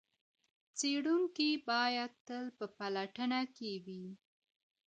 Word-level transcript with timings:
څېړونکی 0.77 1.49
باید 1.69 2.11
تل 2.27 2.45
په 2.57 2.65
پلټنه 2.77 3.39
کي 3.55 3.71
وي. 3.85 4.05